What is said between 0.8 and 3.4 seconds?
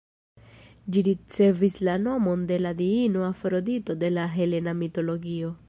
Ĝi ricevis la nomon de la diino